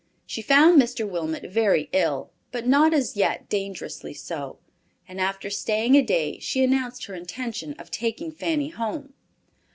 She 0.25 0.41
found 0.41 0.81
Mr. 0.81 1.07
Wilmot 1.07 1.43
very 1.43 1.87
ill, 1.91 2.31
but 2.51 2.65
not 2.65 2.91
as 2.91 3.15
yet 3.15 3.47
dangerously 3.49 4.15
so, 4.15 4.57
and 5.07 5.21
after 5.21 5.51
staying 5.51 5.93
a 5.93 6.01
day, 6.01 6.39
she 6.39 6.63
announced 6.63 7.05
her 7.05 7.13
intention 7.13 7.73
of 7.75 7.91
taking 7.91 8.31
Fanny 8.31 8.69
home. 8.69 9.13